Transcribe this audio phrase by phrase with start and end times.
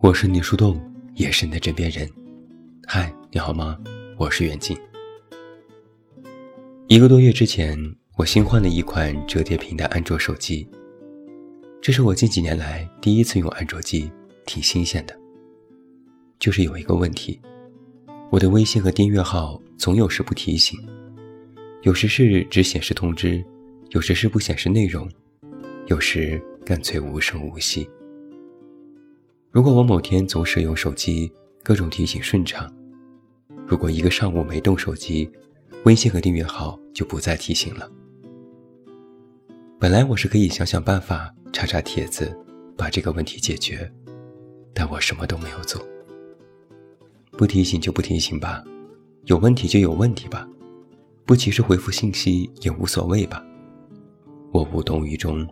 [0.00, 0.80] 我是你树洞，
[1.16, 2.08] 也是你的枕边人。
[2.86, 3.76] 嗨，你好吗？
[4.16, 4.78] 我是远近。
[6.86, 7.76] 一个多月之前，
[8.16, 10.64] 我新换了一款折叠屏的安卓手机，
[11.82, 14.08] 这是我近几年来第一次用安卓机，
[14.46, 15.18] 挺新鲜的。
[16.38, 17.40] 就是有一个问题，
[18.30, 20.78] 我的微信和订阅号总有时不提醒，
[21.82, 23.44] 有时是只显示通知，
[23.90, 25.10] 有时是不显示内容，
[25.88, 27.90] 有时干脆无声无息。
[29.50, 32.70] 如果我某天总使用手机，各种提醒顺畅；
[33.66, 35.28] 如果一个上午没动手机，
[35.84, 37.90] 微信和订阅号就不再提醒了。
[39.78, 42.36] 本来我是可以想想办法，查查帖子，
[42.76, 43.90] 把这个问题解决，
[44.74, 45.82] 但我什么都没有做。
[47.32, 48.62] 不提醒就不提醒吧，
[49.24, 50.46] 有问题就有问题吧，
[51.24, 53.42] 不及时回复信息也无所谓吧。
[54.52, 55.48] 我无动于衷，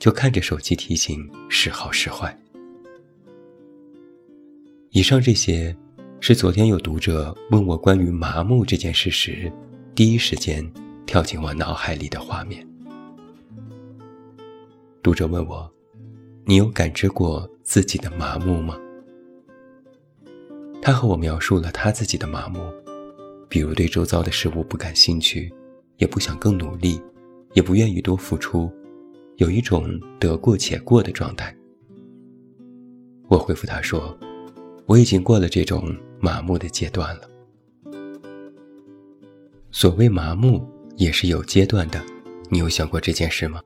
[0.00, 2.36] 就看着手机提醒时好时坏。
[4.92, 5.74] 以上这些，
[6.18, 9.50] 是昨天有读者问我关于麻木这件事时，
[9.94, 10.68] 第一时间
[11.06, 12.66] 跳进我脑海里的画面。
[15.00, 15.72] 读者问我
[16.44, 18.76] ：“你有感知过自己的麻木吗？”
[20.82, 22.58] 他和我描述了他自己的麻木，
[23.48, 25.54] 比如对周遭的事物不感兴趣，
[25.98, 27.00] 也不想更努力，
[27.54, 28.68] 也不愿意多付出，
[29.36, 29.88] 有一种
[30.18, 31.56] 得过且过的状态。
[33.28, 34.18] 我回复他说
[34.90, 37.30] ：“我已经过了这种麻木的阶段了。
[39.70, 42.04] 所谓麻木，也是有阶段的。
[42.48, 43.62] 你有想过这件事吗？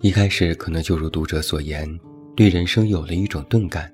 [0.00, 1.86] 一开始可能就如读者所言，
[2.34, 3.92] 对人生有了一种钝感，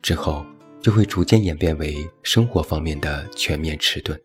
[0.00, 0.42] 之后。”
[0.82, 4.20] 就会逐渐演变为生活方面的全面迟钝。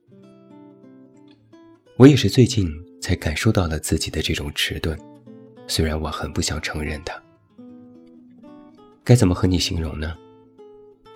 [1.98, 2.68] 我也是最近
[3.00, 4.98] 才感受到了自己的这种迟钝，
[5.68, 7.14] 虽然我很不想承认它。
[9.04, 10.18] 该怎么和你形容呢？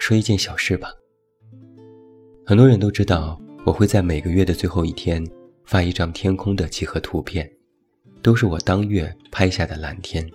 [0.01, 0.91] 说一件小事吧。
[2.43, 5.23] 很多人都知道，我会在每个月的最后一天
[5.63, 7.47] 发一张天空的几何图片，
[8.23, 10.27] 都是我当月拍下的蓝天。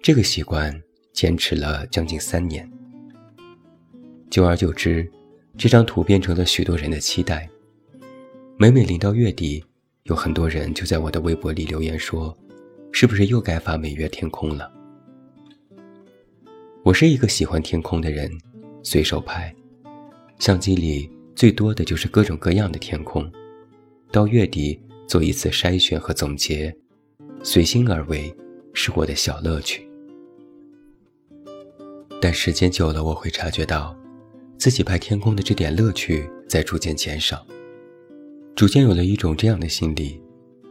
[0.00, 0.72] 这个习惯
[1.12, 2.70] 坚持了将近三年。
[4.30, 5.10] 久而久之，
[5.58, 7.50] 这张图变成了许多人的期待。
[8.56, 9.64] 每每临到月底，
[10.04, 12.32] 有很多人就在我的微博里留言说
[12.92, 14.72] ：“是不是又该发每月天空了？”
[16.84, 18.28] 我是一个喜欢天空的人，
[18.82, 19.54] 随手拍，
[20.40, 23.30] 相机里最多的就是各种各样的天空。
[24.10, 26.74] 到月底做一次筛选和总结，
[27.44, 28.34] 随心而为
[28.74, 29.88] 是我的小乐趣。
[32.20, 33.96] 但时间久了，我会察觉到。
[34.58, 37.44] 自己拍天空的这点乐趣在逐渐减少，
[38.54, 40.20] 逐渐有了一种这样的心理：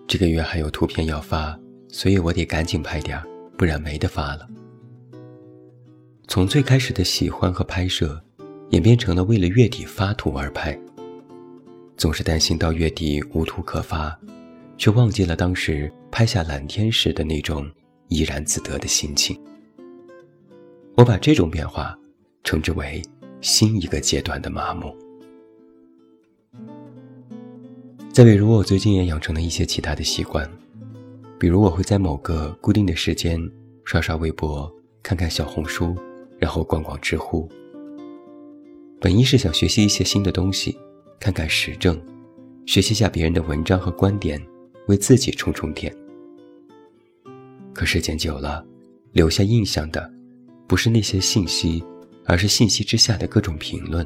[0.07, 4.47] 这个月还有图片要发，所以我得赶紧拍点儿，不然没得发了。
[6.31, 8.17] 从最开始的喜欢和拍摄，
[8.69, 10.79] 演变成了为了月底发图而拍。
[11.97, 14.17] 总是担心到月底无图可发，
[14.77, 17.69] 却忘记了当时拍下蓝天时的那种
[18.07, 19.37] 怡然自得的心情。
[20.95, 21.99] 我把这种变化
[22.45, 23.01] 称之为。
[23.41, 24.95] 新一个阶段的麻木。
[28.13, 30.49] 再比如，我最近也养成了一些其他的习惯，
[31.37, 33.37] 比如我会在某个固定的时间
[33.83, 34.71] 刷刷微博、
[35.01, 35.97] 看看小红书，
[36.41, 37.47] 然后逛逛知乎。
[39.00, 40.78] 本意是想学习一些新的东西，
[41.19, 41.97] 看看时政，
[42.66, 44.41] 学习下别人的文章和观点，
[44.88, 45.96] 为自己充充电。
[47.74, 48.66] 可时间久了，
[49.13, 50.12] 留下印象的
[50.68, 51.81] 不是那些信息。
[52.24, 54.06] 而是信息之下的各种评论，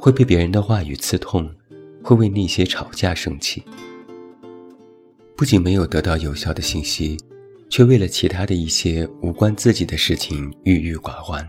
[0.00, 1.48] 会被别人的话语刺痛，
[2.02, 3.62] 会为那些吵架生气。
[5.36, 7.18] 不仅没有得到有效的信息，
[7.70, 11.48] 却为了其他的一些无关自己的事情郁郁寡欢，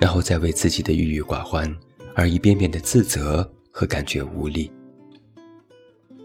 [0.00, 1.72] 然后再为自己的郁郁寡欢
[2.16, 4.68] 而一遍遍的自责和感觉无力。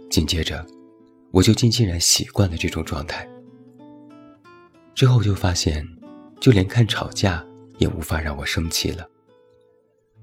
[0.09, 0.65] 紧接着，
[1.31, 3.29] 我就竟竟然习惯了这种状态。
[4.95, 5.87] 之后就发现，
[6.39, 7.45] 就连看吵架。
[7.79, 9.05] 也无法让我生气了。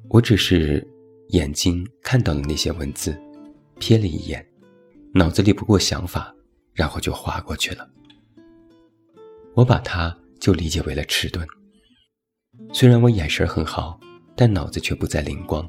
[0.09, 0.87] 我只是
[1.31, 3.15] 眼睛看到了那些文字，
[3.81, 4.47] 瞥了一眼，
[5.13, 6.33] 脑子里不过想法，
[6.73, 7.87] 然后就划过去了。
[9.55, 11.47] 我把它就理解为了迟钝。
[12.73, 13.99] 虽然我眼神很好，
[14.37, 15.69] 但脑子却不再灵光。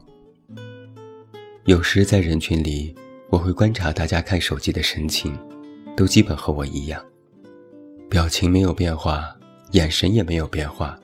[1.66, 2.96] 有时在人群里，
[3.30, 5.38] 我会观察大家看手机的神情，
[5.96, 7.04] 都基本和我一样，
[8.10, 9.36] 表情没有变化，
[9.72, 10.98] 眼神也没有变化。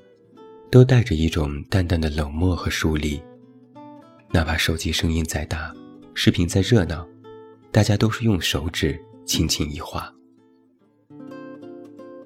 [0.69, 3.21] 都带着一种淡淡的冷漠和疏离，
[4.31, 5.73] 哪怕手机声音再大，
[6.13, 7.07] 视频再热闹，
[7.71, 10.13] 大家都是用手指轻轻一划，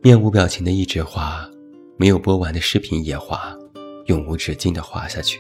[0.03, 1.48] 面无表情的一直划，
[1.95, 3.56] 没有播完的视频也滑，
[4.07, 5.39] 永无止境的滑下去。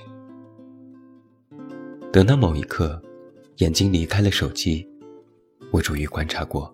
[2.13, 3.01] 等到某一刻，
[3.57, 4.87] 眼睛离开了手机，
[5.71, 6.71] 我终于观察过，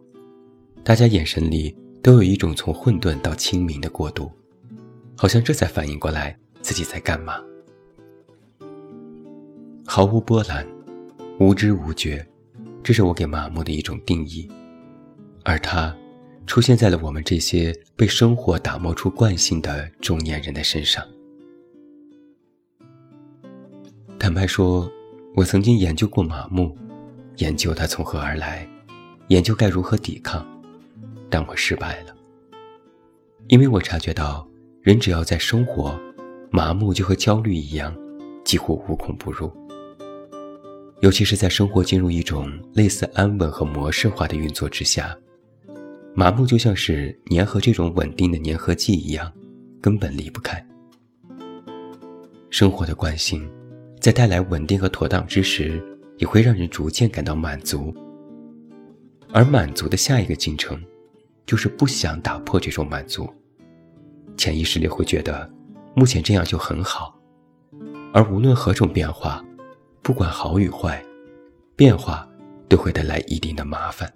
[0.83, 1.73] 大家眼神里
[2.03, 4.29] 都有一种从混沌到清明的过渡，
[5.15, 7.41] 好像这才反应过来自己在干嘛。
[9.85, 10.67] 毫无波澜，
[11.39, 12.27] 无知无觉，
[12.83, 14.45] 这是我给麻木的一种定义，
[15.45, 15.95] 而他
[16.47, 21.05] 出现在了我们这些被生活打磨出惯性的中年人的身上。
[24.17, 24.89] 坦白说，
[25.35, 26.75] 我曾经研究过麻木，
[27.35, 28.67] 研究它从何而来，
[29.27, 30.43] 研究该如何抵抗，
[31.29, 32.15] 但我失败了，
[33.49, 34.47] 因为我察觉到，
[34.81, 35.99] 人只要在生活，
[36.49, 37.95] 麻木就和焦虑一样，
[38.45, 39.51] 几乎无孔不入。
[41.01, 45.15] 尤其是在生活进入一种类似安稳和模式化的运作之下，
[46.19, 49.31] 麻木就像是粘合这种稳定的粘合剂一样，
[49.79, 50.65] 根本离不开。
[52.49, 53.47] 生活的惯性，
[54.01, 55.79] 在带来稳定和妥当之时，
[56.17, 57.93] 也会让人逐渐感到满足。
[59.31, 60.83] 而满足的下一个进程，
[61.45, 63.29] 就是不想打破这种满足，
[64.37, 65.47] 潜意识里会觉得，
[65.95, 67.15] 目前这样就很好，
[68.11, 69.45] 而无论何种变化。
[70.01, 70.99] 不管好与坏，
[71.75, 72.27] 变化
[72.67, 74.11] 都会带来一定的麻烦。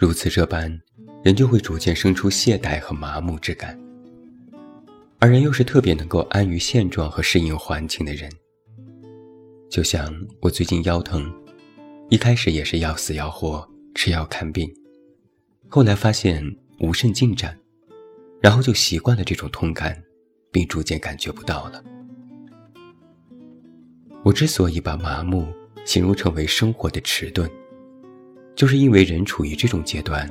[0.00, 0.80] 如此这般，
[1.24, 3.76] 人就会逐渐生出懈怠和麻木之感。
[5.18, 8.30] 而人又是特别能够安于现状和适应环境的人。
[9.68, 11.28] 就像我最近腰疼，
[12.10, 14.72] 一开始也是要死要活吃药看病，
[15.68, 16.44] 后来发现
[16.78, 17.58] 无甚进展，
[18.40, 20.00] 然后就习惯了这种痛感，
[20.52, 21.82] 并逐渐感觉不到了。
[24.22, 25.52] 我之所以把麻木
[25.84, 27.50] 形容成为生活的迟钝，
[28.58, 30.28] 就是因为人处于这种阶段，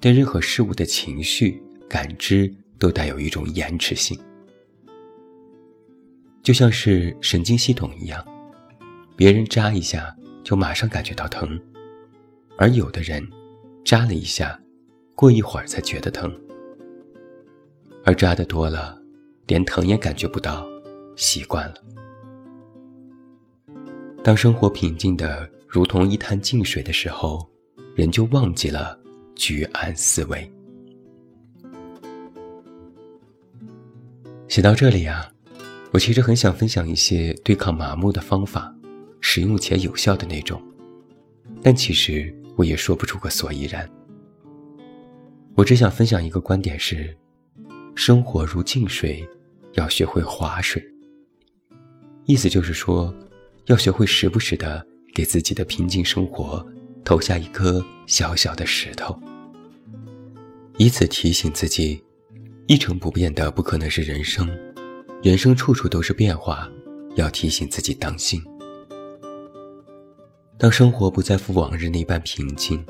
[0.00, 4.18] 对任何事物的情绪感知都带有一种延迟性，
[6.42, 8.20] 就像是神经系统一样，
[9.14, 10.12] 别人扎一下
[10.42, 11.56] 就马上感觉到疼，
[12.58, 13.24] 而有的人
[13.84, 14.60] 扎了一下，
[15.14, 16.36] 过一会儿才觉得疼，
[18.04, 19.00] 而扎的多了，
[19.46, 20.66] 连疼也感觉不到，
[21.14, 21.74] 习惯了。
[24.24, 27.48] 当生活平静的如同一潭静水的时候，
[27.94, 28.98] 人就忘记了
[29.34, 30.50] 居安思危。
[34.48, 35.30] 写到这里啊，
[35.92, 38.74] 我其实很想分享一些对抗麻木的方法，
[39.20, 40.62] 实用且有效的那种，
[41.62, 43.88] 但其实我也说不出个所以然。
[45.54, 47.16] 我只想分享一个观点是：
[47.94, 49.26] 生活如静水，
[49.74, 50.82] 要学会划水。
[52.24, 53.14] 意思就是说。
[53.66, 54.84] 要学会时不时的
[55.14, 56.66] 给自己的平静生活
[57.04, 59.18] 投下一颗小小的石头，
[60.78, 62.02] 以此提醒自己，
[62.66, 64.48] 一成不变的不可能是人生，
[65.22, 66.70] 人生处处都是变化，
[67.16, 68.42] 要提醒自己当心。
[70.58, 72.84] 当生活不再复往日那般平静，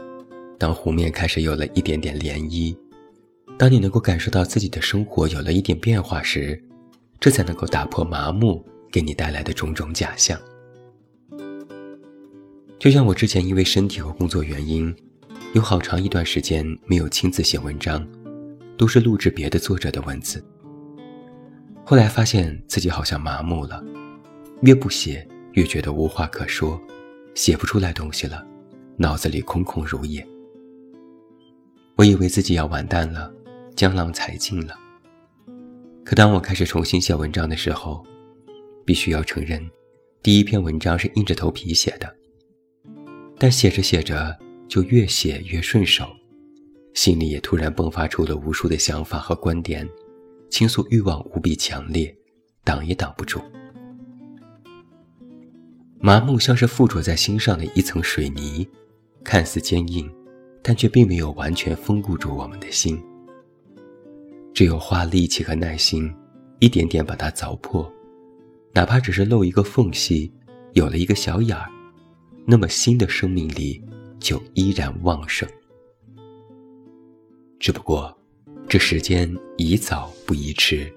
[0.59, 2.76] 当湖面开始有了一点点涟漪，
[3.59, 6.62] 当你能够感受到自己的生活有了一点变化时，
[7.19, 10.38] 这才能够打破麻木给你带来的种种假象。
[12.82, 14.92] 就像我之前因为身体和工作原因，
[15.54, 18.04] 有好长一段时间没有亲自写文章，
[18.76, 20.44] 都是录制别的作者的文字。
[21.84, 23.80] 后来发现自己好像麻木了，
[24.62, 26.76] 越不写越觉得无话可说，
[27.36, 28.44] 写不出来东西了，
[28.96, 30.26] 脑子里空空如也。
[31.94, 33.32] 我以为自己要完蛋了，
[33.76, 34.74] 江郎才尽了。
[36.04, 38.04] 可当我开始重新写文章的时候，
[38.84, 39.70] 必须要承认，
[40.20, 42.16] 第一篇文章是硬着头皮写的。
[43.42, 46.06] 但写着写着，就越写越顺手，
[46.94, 49.84] 心里也突然迸发出了无数的想法和观点，
[50.49, 52.16] 倾诉欲望无比强烈，
[52.62, 53.40] 挡也挡不住。
[55.99, 58.64] 麻木像是附着在心上的一层水泥，
[59.25, 60.08] 看似坚硬，
[60.62, 62.96] 但却并没有完全封固住我们的心。
[64.54, 66.08] 只有花力气和耐心，
[66.61, 67.92] 一点点把它凿破，
[68.72, 70.32] 哪怕只是漏一个缝隙，
[70.75, 71.68] 有了一个小眼儿。
[72.44, 73.82] 那么，新的生命力
[74.18, 75.49] 就依然旺盛。
[77.58, 78.16] 只不过，
[78.68, 80.92] 这时间宜早不宜迟。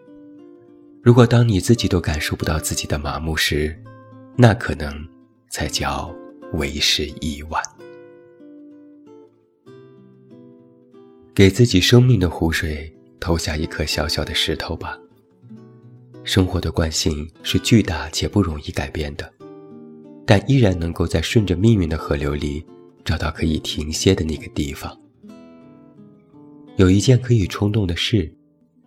[1.03, 3.79] 如果当你自己都感受不到自己的麻木时，
[4.35, 5.07] 那可能
[5.49, 6.13] 才叫
[6.53, 7.61] 为时已晚。
[11.35, 14.97] 给自己生命的湖水投下一颗小小的石头吧。
[16.23, 19.31] 生活的惯性是巨大且不容易改变的。
[20.25, 22.65] 但依然能够在顺着命运的河流里
[23.03, 25.00] 找到可以停歇的那个地方。
[26.77, 28.34] 有一件可以冲动的事，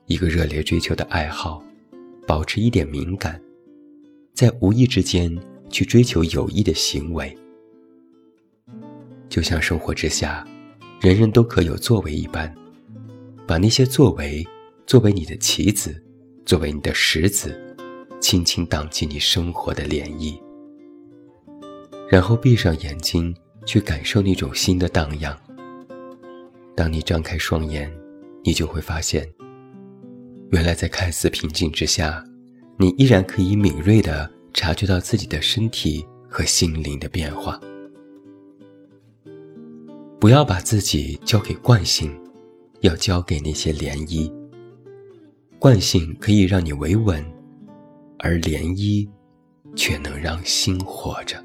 [0.07, 1.63] 一个热烈追求的爱好，
[2.27, 3.41] 保持一点敏感，
[4.35, 5.35] 在无意之间
[5.71, 7.35] 去追求有益的行为，
[9.29, 10.47] 就像生活之下，
[11.01, 12.55] 人人都可有作为一般，
[13.47, 14.47] 把那些作为
[14.87, 16.03] 作为你的棋子，
[16.45, 17.59] 作为你的石子，
[18.21, 20.39] 轻轻荡起你生活的涟漪，
[22.09, 23.35] 然后闭上眼睛
[23.67, 25.39] 去感受那种心的荡漾。
[26.75, 27.93] 当你张开双眼，
[28.43, 29.29] 你就会发现。
[30.51, 32.25] 原来，在看似平静之下，
[32.79, 37.61] 你依然可以敏锐地察觉到自己的身体和心灵的变化。
[40.19, 42.19] 不要把自己交给惯性，
[42.81, 44.33] 要交给那些涟漪。
[45.59, 47.23] 惯性可以让你维稳，
[48.19, 49.07] 而涟漪
[49.77, 51.45] 却能让心活着。